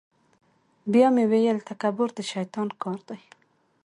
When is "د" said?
2.17-2.19